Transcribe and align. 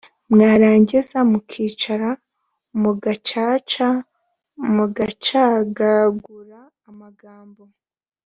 mwarangiza 0.33 1.17
mukicara 1.31 2.09
mu 2.81 2.91
gacaca 3.03 3.87
mugacagagura 4.75 6.59
amagambo 6.89 7.63